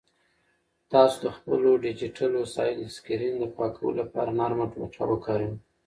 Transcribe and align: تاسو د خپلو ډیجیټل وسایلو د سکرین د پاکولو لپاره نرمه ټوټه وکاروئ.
تاسو 0.91 1.17
د 1.23 1.27
خپلو 1.37 1.69
ډیجیټل 1.85 2.31
وسایلو 2.37 2.81
د 2.83 2.87
سکرین 2.97 3.33
د 3.39 3.45
پاکولو 3.55 3.99
لپاره 4.01 4.35
نرمه 4.39 4.65
ټوټه 4.73 5.03
وکاروئ. 5.09 5.51